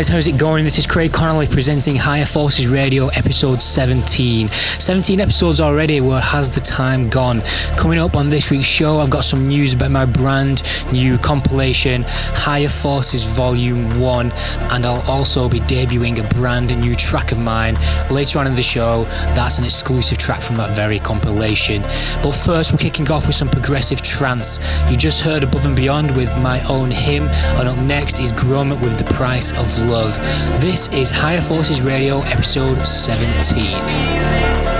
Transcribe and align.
guys, 0.00 0.08
how's 0.08 0.26
it 0.26 0.38
going? 0.38 0.64
This 0.64 0.78
is 0.78 0.86
Craig 0.86 1.12
Connelly 1.12 1.46
presenting 1.46 1.94
Higher 1.94 2.24
Forces 2.24 2.68
Radio 2.68 3.08
episode 3.08 3.60
17. 3.60 4.48
17 4.48 5.20
episodes 5.20 5.60
already, 5.60 6.00
where 6.00 6.22
has 6.22 6.50
the 6.50 6.60
time 6.60 7.10
gone? 7.10 7.42
Coming 7.76 7.98
up 7.98 8.16
on 8.16 8.30
this 8.30 8.50
week's 8.50 8.64
show, 8.64 9.00
I've 9.00 9.10
got 9.10 9.24
some 9.24 9.46
news 9.46 9.74
about 9.74 9.90
my 9.90 10.06
brand 10.06 10.62
new 10.90 11.18
compilation, 11.18 12.04
Higher 12.06 12.70
Forces 12.70 13.24
Volume 13.24 14.00
1, 14.00 14.32
and 14.70 14.86
I'll 14.86 15.02
also 15.02 15.50
be 15.50 15.60
debuting 15.60 16.18
a 16.18 16.34
brand 16.34 16.74
new 16.80 16.94
track 16.94 17.30
of 17.30 17.38
mine 17.38 17.76
later 18.10 18.38
on 18.38 18.46
in 18.46 18.54
the 18.54 18.62
show. 18.62 19.04
That's 19.34 19.58
an 19.58 19.64
exclusive 19.64 20.16
track 20.16 20.40
from 20.40 20.56
that 20.56 20.74
very 20.74 20.98
compilation. 20.98 21.82
But 22.22 22.32
first, 22.32 22.72
we're 22.72 22.78
kicking 22.78 23.10
off 23.10 23.26
with 23.26 23.36
some 23.36 23.48
progressive 23.48 24.00
trance. 24.00 24.60
You 24.90 24.96
just 24.96 25.20
heard 25.20 25.42
Above 25.42 25.66
and 25.66 25.76
Beyond 25.76 26.16
with 26.16 26.34
my 26.38 26.58
own 26.70 26.90
hymn, 26.90 27.24
and 27.58 27.68
up 27.68 27.76
next 27.80 28.18
is 28.18 28.32
Grum 28.32 28.70
with 28.70 28.96
The 28.96 29.12
Price 29.12 29.52
of 29.52 29.66
Love. 29.90 30.14
This 30.60 30.86
is 30.92 31.10
Higher 31.10 31.40
Forces 31.40 31.82
Radio 31.82 32.20
episode 32.20 32.78
17. 32.86 34.79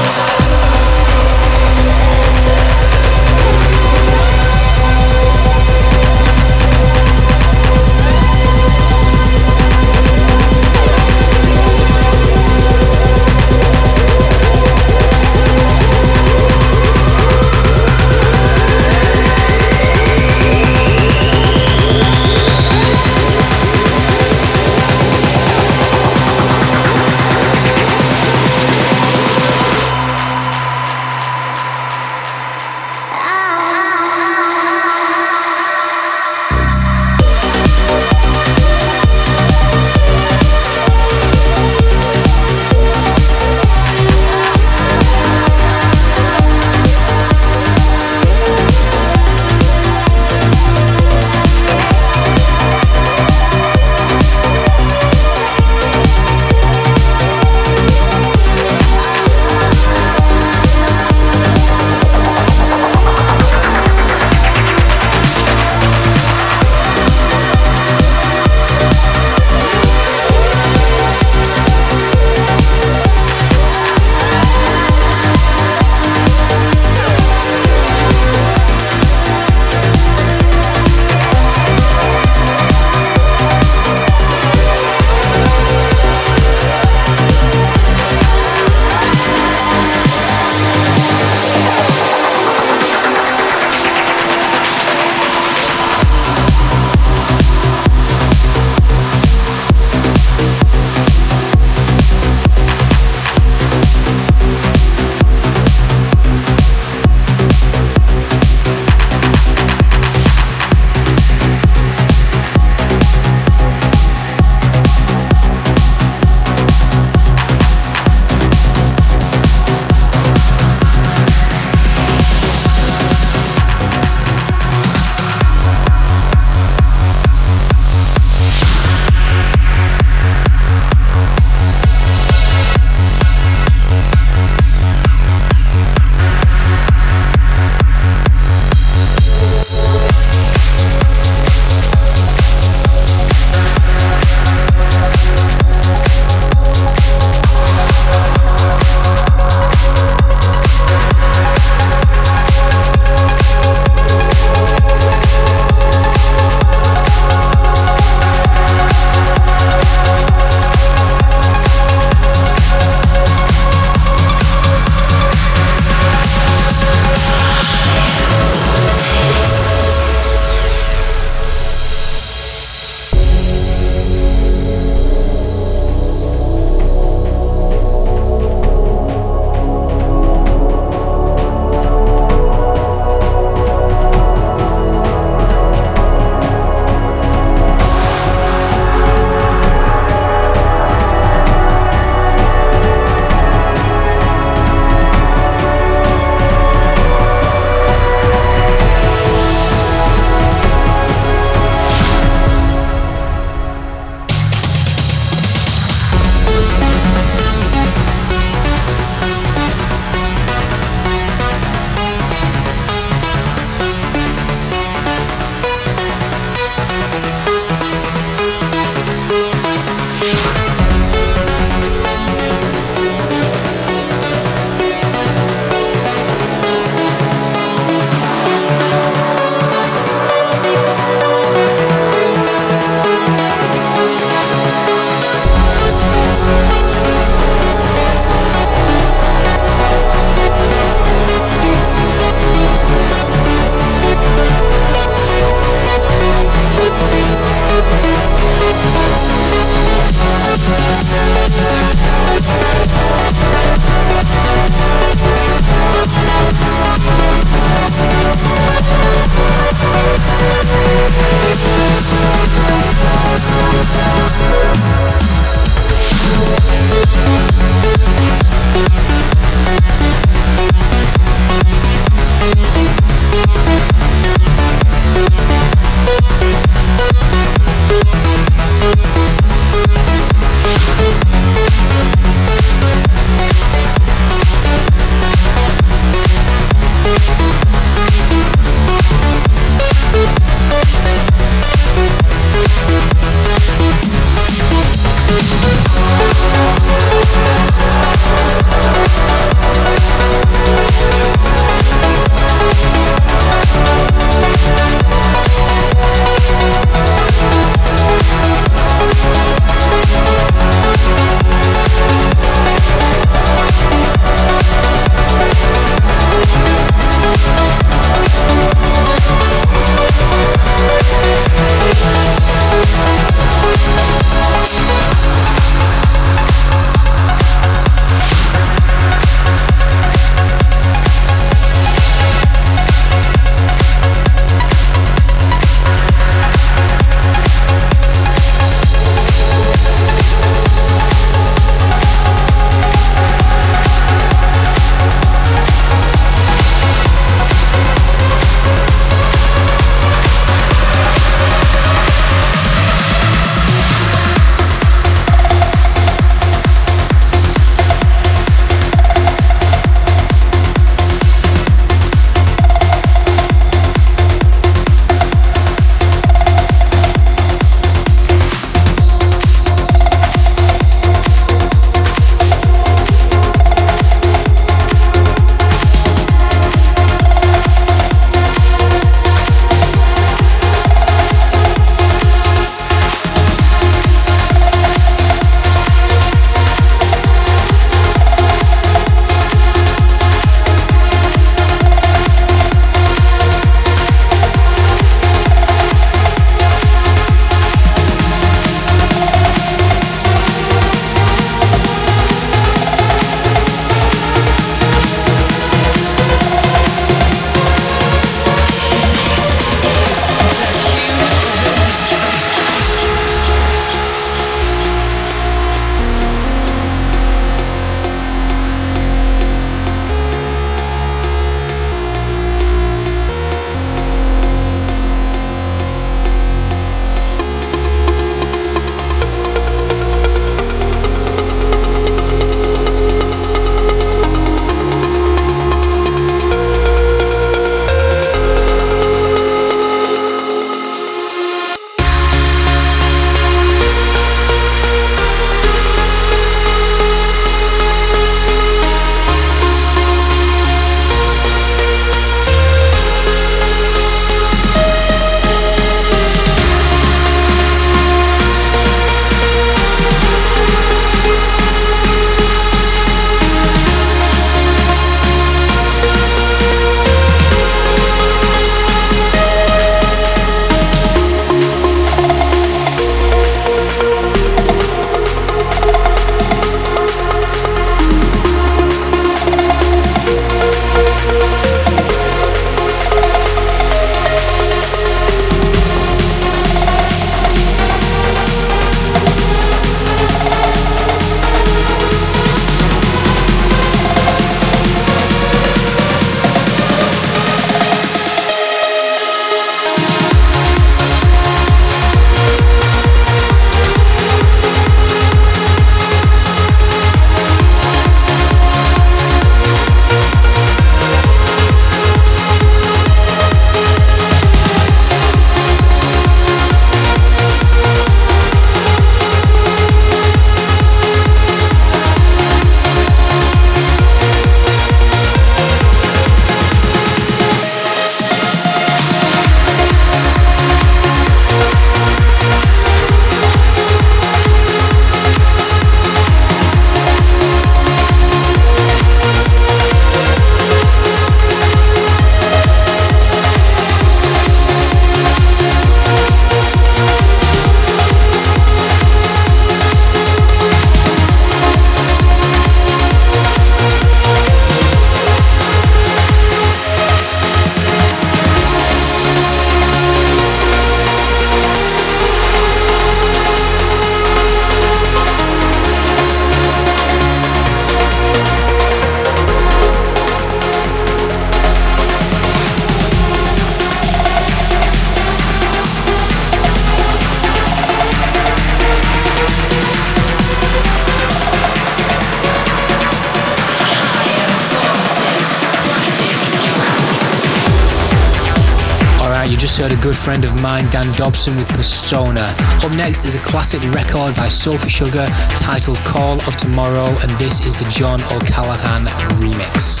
Friend 590.23 590.45
of 590.45 590.61
mine, 590.61 590.85
Dan 590.91 591.11
Dobson, 591.15 591.55
with 591.55 591.67
Persona. 591.69 592.41
Up 592.83 592.91
next 592.95 593.25
is 593.25 593.33
a 593.33 593.39
classic 593.39 593.81
record 593.91 594.35
by 594.35 594.47
Sophie 594.49 594.87
Sugar 594.87 595.25
titled 595.57 595.97
Call 595.99 596.35
of 596.47 596.55
Tomorrow, 596.57 597.07
and 597.07 597.31
this 597.39 597.65
is 597.65 597.75
the 597.75 597.89
John 597.89 598.21
O'Callaghan 598.31 599.05
remix. 599.39 600.00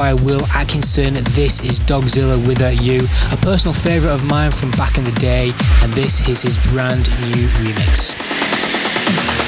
By 0.00 0.14
Will 0.14 0.40
Atkinson. 0.54 1.12
This 1.34 1.60
is 1.60 1.78
Dogzilla 1.78 2.38
Without 2.48 2.82
You, 2.82 3.00
a 3.32 3.36
personal 3.36 3.74
favourite 3.74 4.14
of 4.14 4.24
mine 4.24 4.50
from 4.50 4.70
back 4.70 4.96
in 4.96 5.04
the 5.04 5.12
day, 5.12 5.52
and 5.82 5.92
this 5.92 6.26
is 6.26 6.40
his 6.40 6.56
brand 6.72 7.04
new 7.20 7.46
remix. 7.60 9.39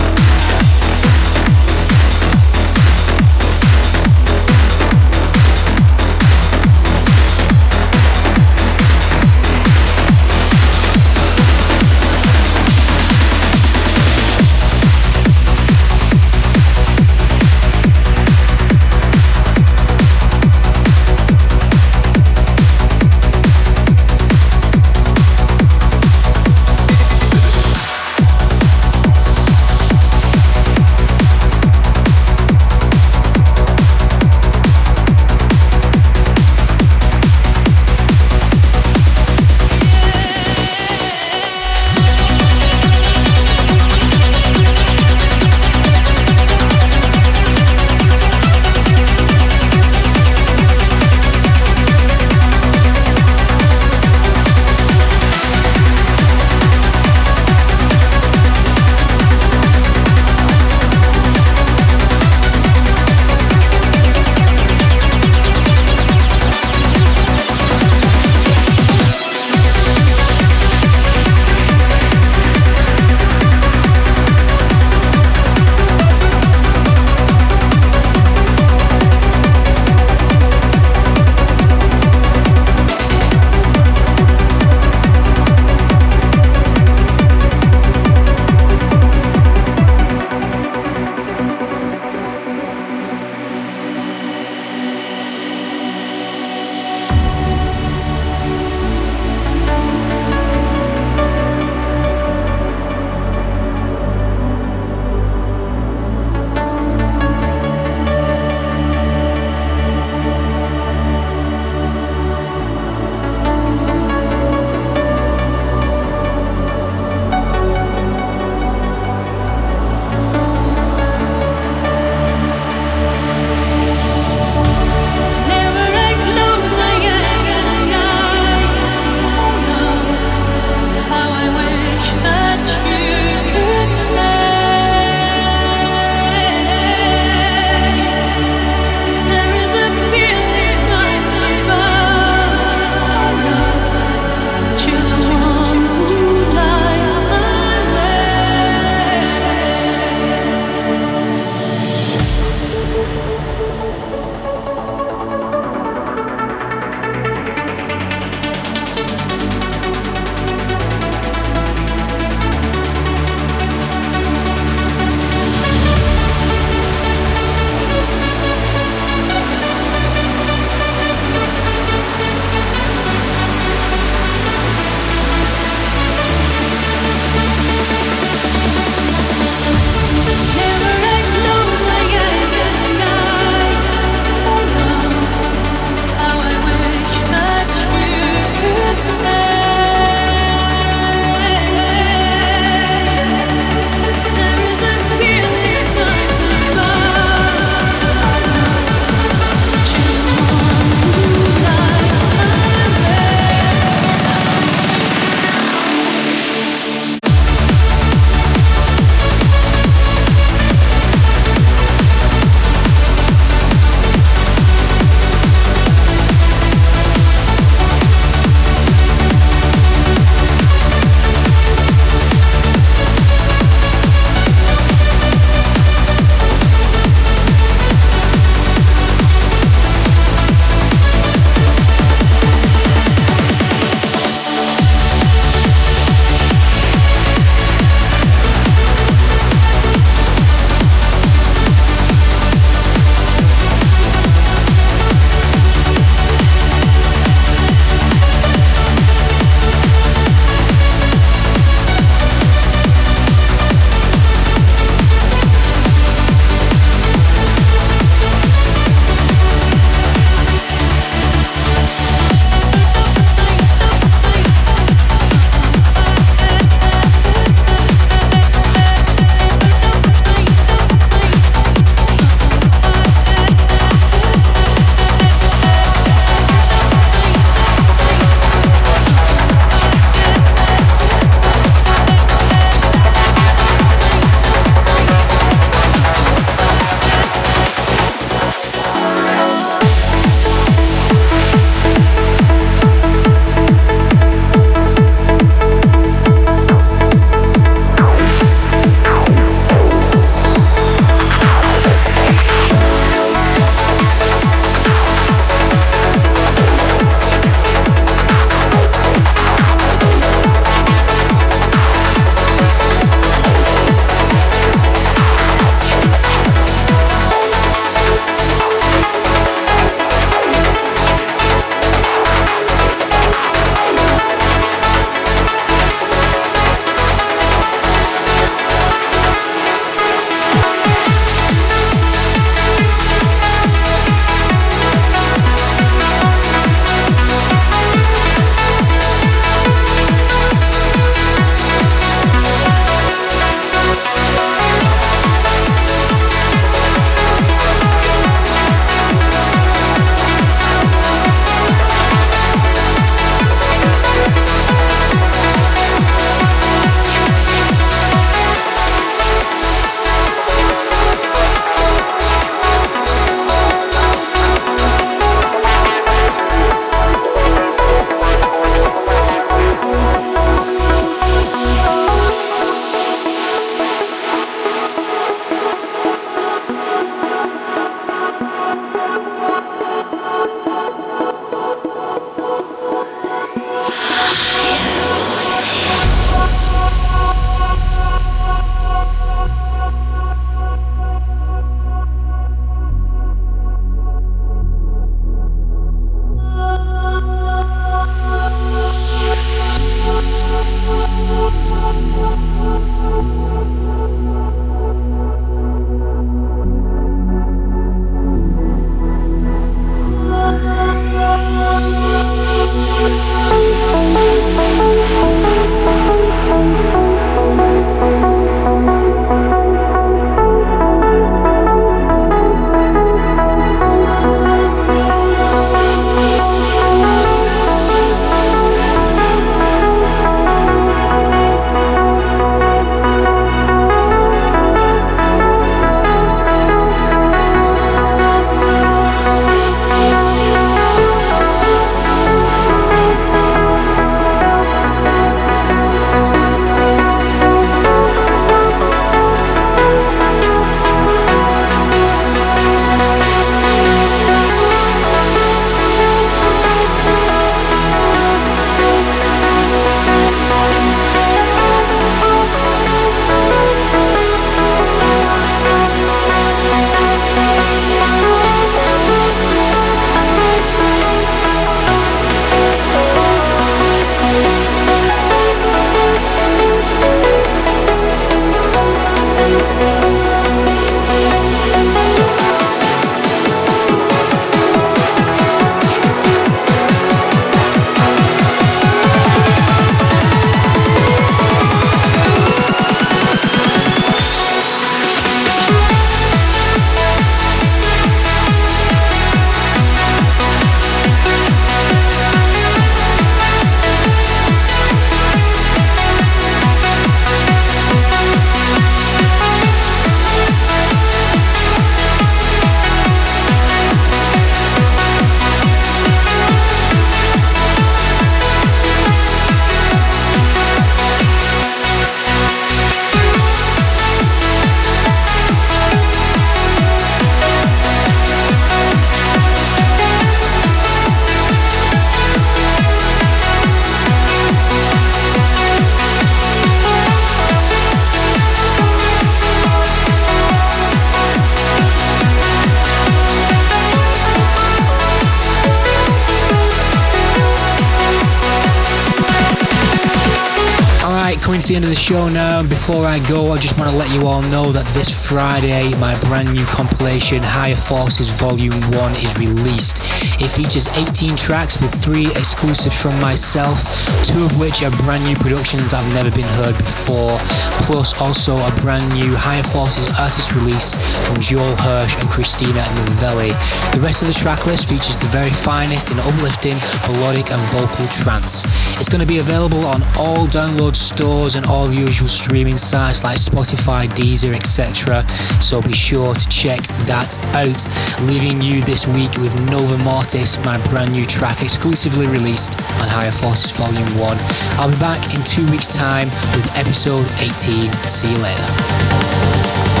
Before 552.81 553.05
I 553.05 553.19
go, 553.29 553.53
I 553.53 553.59
just 553.59 553.77
want 553.77 553.91
to 553.91 553.95
let 553.95 554.09
you 554.09 554.25
all 554.25 554.41
know 554.49 554.71
that 554.71 554.89
this 554.97 555.13
Friday, 555.13 555.93
my 556.01 556.17
brand 556.25 556.51
new 556.51 556.65
compilation, 556.65 557.37
Higher 557.43 557.77
Forces 557.77 558.33
Volume 558.41 558.73
1, 558.97 559.11
is 559.21 559.37
released. 559.37 560.01
It 560.41 560.49
features 560.49 560.89
18 560.97 561.37
tracks 561.37 561.77
with 561.77 561.93
three 561.93 562.25
exclusives 562.33 562.97
from 562.97 563.13
myself, 563.21 563.85
two 564.25 564.41
of 564.41 564.57
which 564.57 564.81
are 564.81 564.89
brand 565.05 565.21
new 565.29 565.37
productions 565.37 565.93
that 565.93 566.01
have 566.01 566.13
never 566.17 566.33
been 566.33 566.49
heard 566.57 566.73
before, 566.81 567.37
plus 567.85 568.17
also 568.17 568.57
a 568.57 568.71
brand 568.81 569.05
new 569.13 569.29
Higher 569.37 569.61
Forces 569.61 570.09
artist 570.17 570.57
release 570.57 570.97
from 571.29 571.37
Joel 571.37 571.77
Hirsch 571.85 572.17
and 572.17 572.33
Christina 572.33 572.81
Novelli. 572.97 573.53
The 573.93 574.01
rest 574.01 574.25
of 574.25 574.27
the 574.27 574.33
track 574.33 574.65
list 574.65 574.89
features 574.89 575.21
the 575.21 575.29
very 575.29 575.53
finest 575.53 576.09
in 576.09 576.17
uplifting, 576.17 576.81
melodic, 577.05 577.53
and 577.53 577.61
vocal 577.69 578.09
trance. 578.09 578.65
It's 578.97 579.09
going 579.09 579.21
to 579.21 579.29
be 579.29 579.37
available 579.37 579.85
on 579.85 580.01
all 580.17 580.49
download 580.49 580.97
stores 580.97 581.53
and 581.53 581.69
all 581.69 581.85
the 581.85 582.01
usual 582.01 582.25
streaming 582.71 582.77
sites 582.77 583.23
like 583.23 583.37
Spotify, 583.37 584.07
Deezer, 584.07 584.53
etc. 584.55 585.27
So 585.61 585.81
be 585.81 585.93
sure 585.93 586.33
to 586.33 586.49
check 586.49 586.79
that 587.05 587.37
out. 587.53 588.27
Leaving 588.27 588.61
you 588.61 588.81
this 588.81 589.07
week 589.07 589.31
with 589.37 589.53
Nova 589.69 589.97
Mortis, 590.03 590.57
my 590.63 590.77
brand 590.89 591.11
new 591.11 591.25
track 591.25 591.61
exclusively 591.61 592.27
released 592.27 592.79
on 593.01 593.07
Higher 593.07 593.31
Forces 593.31 593.71
Volume 593.71 594.17
1. 594.17 594.37
I'll 594.79 594.89
be 594.89 594.97
back 594.99 595.33
in 595.35 595.43
two 595.43 595.69
weeks' 595.71 595.87
time 595.87 596.29
with 596.55 596.69
episode 596.77 597.27
18. 597.39 597.91
See 598.07 598.31
you 598.31 598.37
later. 598.37 600.00